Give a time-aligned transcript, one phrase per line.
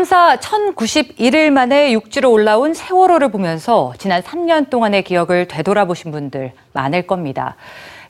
[0.00, 7.56] 참사 1091일 만에 육지로 올라온 세월호를 보면서 지난 3년 동안의 기억을 되돌아보신 분들 많을 겁니다.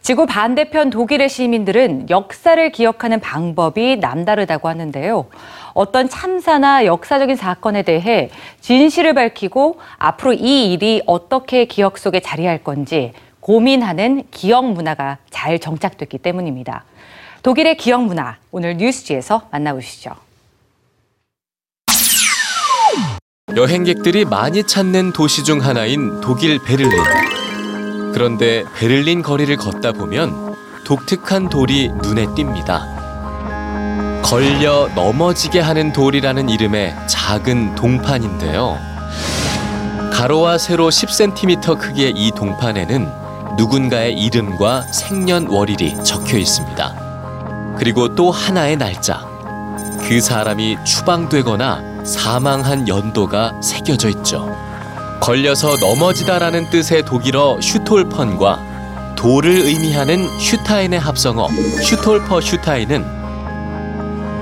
[0.00, 5.26] 지구 반대편 독일의 시민들은 역사를 기억하는 방법이 남다르다고 하는데요.
[5.74, 8.30] 어떤 참사나 역사적인 사건에 대해
[8.60, 16.18] 진실을 밝히고 앞으로 이 일이 어떻게 기억 속에 자리할 건지 고민하는 기억 문화가 잘 정착됐기
[16.18, 16.84] 때문입니다.
[17.42, 20.29] 독일의 기억 문화, 오늘 뉴스지에서 만나보시죠.
[23.56, 26.92] 여행객들이 많이 찾는 도시 중 하나인 독일 베를린.
[28.12, 30.54] 그런데 베를린 거리를 걷다 보면
[30.84, 34.22] 독특한 돌이 눈에 띕니다.
[34.22, 38.78] 걸려 넘어지게 하는 돌이라는 이름의 작은 동판인데요.
[40.12, 43.08] 가로와 세로 10cm 크기의 이 동판에는
[43.56, 47.74] 누군가의 이름과 생년월일이 적혀 있습니다.
[47.78, 49.29] 그리고 또 하나의 날짜.
[50.10, 54.52] 그 사람이 추방되거나 사망한 연도가 새겨져 있죠.
[55.20, 61.46] 걸려서 넘어지다라는 뜻의 독일어 슈톨펀과 돌을 의미하는 슈타인의 합성어
[61.84, 63.04] 슈톨퍼 슈타인은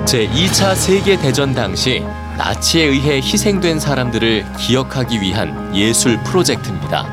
[0.07, 2.03] 제2차 세계 대전 당시
[2.39, 7.07] 나치에 의해 희생된 사람들을 기억하기 위한 예술 프로젝트입니다.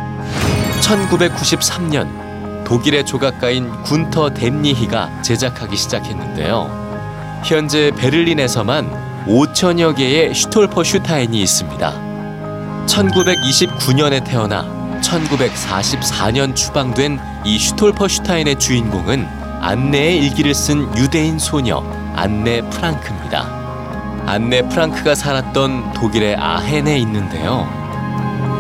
[0.80, 6.85] 1993년 독일의 조각가인 군터 뎀니히가 제작하기 시작했는데요.
[7.46, 11.94] 현재 베를린에서만 5천여 개의 슈톨퍼 슈타인이 있습니다.
[12.88, 14.66] 1929년에 태어나
[15.02, 19.28] 1944년 추방된 이 슈톨퍼 슈타인의 주인공은
[19.62, 21.84] 안네의 일기를 쓴 유대인 소녀
[22.16, 24.24] 안네 프랑크입니다.
[24.26, 27.70] 안네 프랑크가 살았던 독일의 아헨에 있는데요.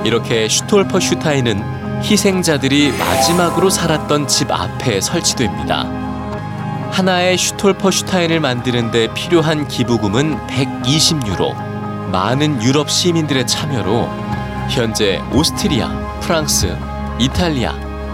[0.06, 6.05] 이렇게 슈톨퍼 슈타인은 희생자들이 마지막으로 살았던 집 앞에 설치됩니다.
[6.96, 11.54] 하나의 슈톨퍼 슈타인을 만드는데 필요한 기부금은 120유로.
[12.10, 14.08] 많은 유럽 시민들의 참여로
[14.70, 15.90] 현재 오스트리아,
[16.22, 16.74] 프랑스,
[17.20, 17.74] 이탈리아,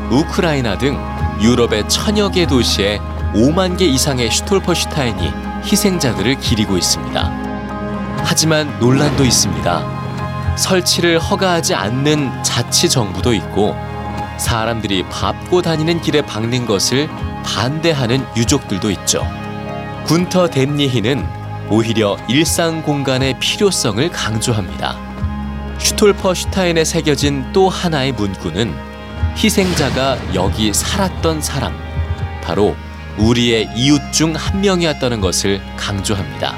[0.10, 0.98] 우크라이나 등
[1.44, 2.98] 유럽의 천여 개 도시에
[3.36, 5.32] 5만 개 이상의 슈톨퍼 슈타인이
[5.64, 7.22] 희생자들을 기리고 있습니다.
[8.24, 10.56] 하지만 논란도 있습니다.
[10.58, 13.76] 설치를 허가하지 않는 자치 정부도 있고
[14.40, 17.08] 사람들이 밟고 다니는 길에 박는 것을
[17.44, 19.28] 반대하는 유족들도 있죠.
[20.06, 21.26] 군터 뎀니히는
[21.70, 24.98] 오히려 일상 공간의 필요성을 강조합니다.
[25.78, 28.74] 슈톨퍼 슈타인에 새겨진 또 하나의 문구는
[29.38, 31.74] 희생자가 여기 살았던 사람,
[32.44, 32.76] 바로
[33.18, 36.56] 우리의 이웃 중 한 명이었다는 것을 강조합니다.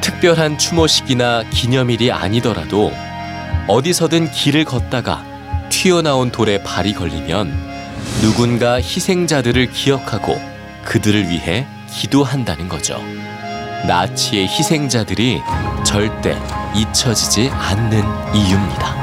[0.00, 2.92] 특별한 추모식이나 기념일이 아니더라도
[3.68, 5.24] 어디서든 길을 걷다가
[5.68, 7.71] 튀어나온 돌에 발이 걸리면
[8.20, 10.40] 누군가 희생자들을 기억하고
[10.84, 13.00] 그들을 위해 기도한다는 거죠.
[13.86, 15.40] 나치의 희생자들이
[15.84, 16.36] 절대
[16.74, 18.02] 잊혀지지 않는
[18.34, 19.01] 이유입니다.